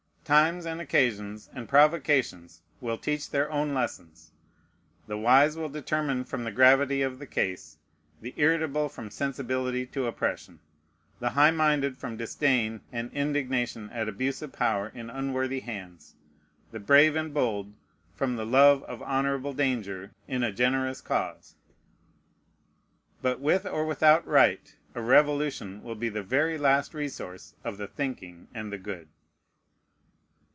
[0.23, 4.31] Times and occasions and provocations will teach their own lessons.
[5.05, 7.79] The wise will determine from the gravity of the case;
[8.21, 10.61] the irritable, from sensibility to oppression;
[11.19, 16.15] the high minded, from disdain and indignation at abusive power in unworthy hands;
[16.71, 17.73] the brave and bold,
[18.15, 21.55] from the love of honorable danger in a generous cause:
[23.21, 27.87] but, with or without right, a revolution will be the very last resource of the
[27.87, 29.09] thinking and the good.